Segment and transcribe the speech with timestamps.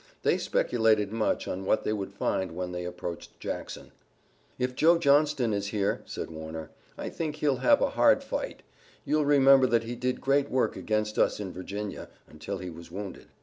[0.23, 3.91] They speculated much on what they would find when they approached Jackson.
[4.57, 8.63] "If Joe Johnston is there," said Warner, "I think we'll have a hard fight.
[9.05, 13.27] You'll remember that he did great work against us in Virginia, until he was wounded."